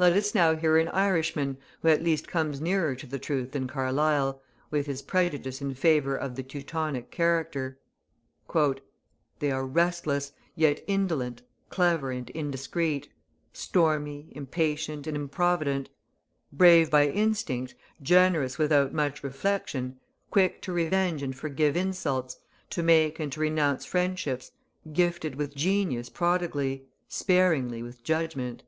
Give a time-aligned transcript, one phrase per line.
[0.00, 3.68] Let us now hear an Irishman, who at least comes nearer to the truth than
[3.68, 7.78] Carlyle, with his prejudice in favour of the Teutonic character:
[9.38, 13.10] "They are restless, yet indolent, clever and indiscreet,
[13.52, 15.88] stormy, impatient, and improvident;
[16.52, 20.00] brave by instinct, generous without much reflection,
[20.32, 22.38] quick to revenge and forgive insults,
[22.70, 24.50] to make and to renounce friendships,
[24.92, 28.64] gifted with genius prodigally, sparingly with judgment."